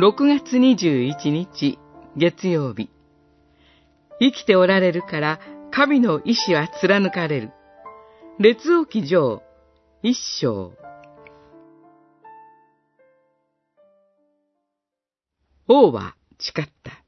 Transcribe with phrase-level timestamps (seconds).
[0.00, 1.76] 6月21日
[2.16, 2.88] 月曜日
[4.20, 5.40] 生きておられるから
[5.72, 7.50] 神の意志は貫かれる。
[8.38, 9.42] 列王記上
[10.04, 10.72] 一章。
[15.66, 17.02] 王は誓った。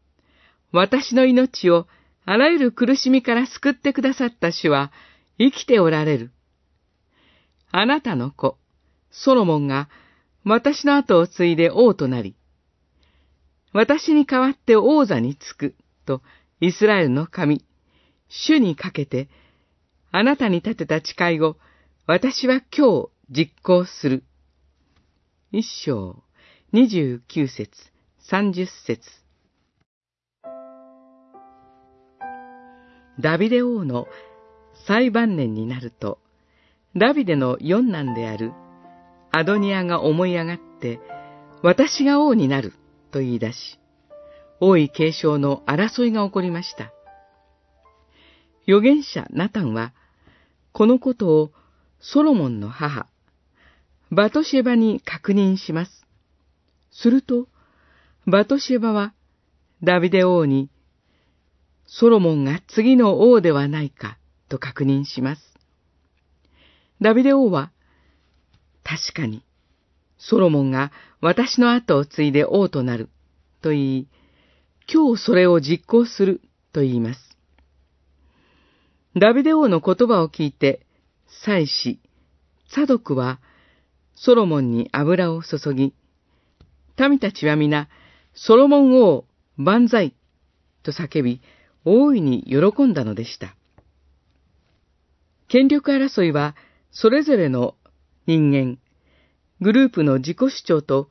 [0.73, 1.87] 私の命を
[2.25, 4.91] あらゆる苦しみから救ってくださった主は
[5.39, 6.33] 生きておられる。
[7.71, 8.59] あなたの子、
[9.13, 9.89] ソロモンが
[10.45, 12.35] 私の後を継いで王となり、
[13.73, 15.75] 私に代わって王座につく、
[16.05, 16.23] と
[16.61, 17.65] イスラエルの神、
[18.29, 19.29] 主にかけて、
[20.11, 21.57] あなたに立てた誓いを
[22.07, 24.25] 私は今日実行する。
[25.53, 26.23] 一章、
[26.73, 27.71] 二十九節、
[28.19, 29.09] 三十節。
[33.21, 34.07] ダビデ王の
[34.87, 36.19] 最晩年になると、
[36.97, 38.53] ダビデの四男である
[39.31, 40.99] アドニアが思い上がって、
[41.63, 42.73] 私が王になる
[43.11, 43.79] と言い出し、
[44.61, 46.93] 王位継承の争いが起こりました。
[48.67, 49.93] 預言者ナタンは、
[50.73, 51.53] このことを
[51.99, 53.07] ソロモンの母、
[54.11, 56.07] バトシェバに確認します。
[56.91, 57.49] すると、
[58.27, 59.15] バトシェバは
[59.83, 60.71] ダビデ王に、
[61.87, 65.43] ソロモンが次の王ではないかと確認します。
[67.01, 67.73] ダビデ王は、
[68.85, 69.43] 確かに、
[70.21, 73.09] ソロモンが私の後を継いで王となる、
[73.63, 74.09] と言い、
[74.93, 77.39] 今日それを実行する、と言います。
[79.17, 80.87] ダビデ王の言葉を聞いて、
[81.27, 82.01] 祭司、
[82.69, 83.41] サドクは、
[84.15, 85.95] ソロモンに油を注ぎ、
[86.99, 87.89] 民たちは皆、
[88.35, 89.25] ソロモン王、
[89.57, 90.15] 万歳、
[90.83, 91.41] と叫び、
[91.85, 93.57] 大いに喜んだのでした。
[95.49, 96.55] 権力争いは、
[96.91, 97.75] それぞれの
[98.27, 98.79] 人間、
[99.61, 101.09] グループの自己主張と、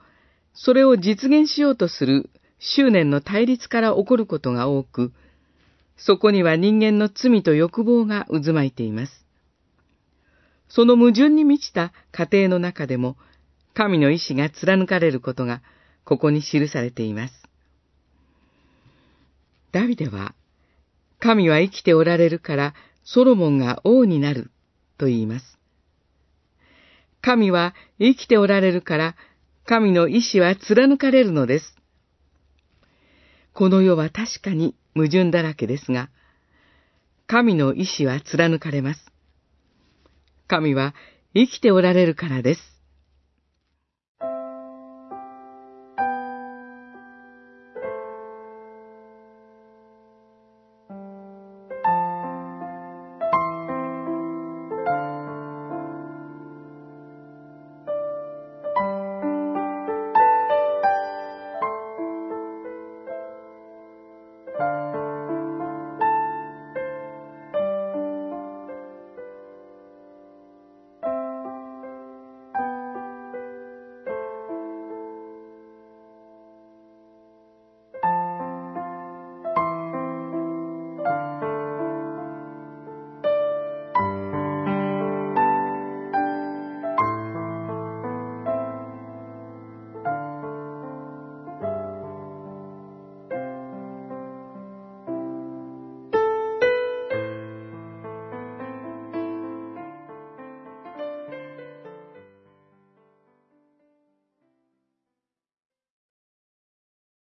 [0.53, 2.29] それを実現しようとする
[2.59, 5.13] 執念の対立から起こることが多く、
[5.97, 9.25] そこには人間の罪と欲望が渦巻いています。
[10.67, 13.17] その矛盾に満ちた過程の中でも、
[13.73, 15.61] 神の意志が貫かれることが、
[16.03, 17.33] ここに記されています。
[19.71, 20.33] ダビデは、
[21.19, 22.73] 神は生きておられるから、
[23.03, 24.51] ソロモンが王になる、
[24.97, 25.58] と言います。
[27.29, 29.15] 神は生きておられるから、
[29.63, 31.75] 神の意志は貫かれるのです。
[33.53, 36.09] この世は確かに矛盾だらけですが、
[37.27, 39.11] 神の意志は貫かれます。
[40.47, 40.95] 神は
[41.35, 42.61] 生きておられるからです。